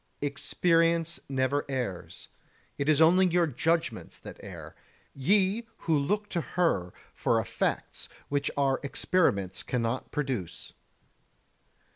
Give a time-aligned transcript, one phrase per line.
[0.21, 0.27] 33.
[0.27, 2.27] Experience never errs;
[2.79, 4.75] it is only your judgements that err,
[5.13, 10.73] ye who look to her for effects which our experiments cannot produce.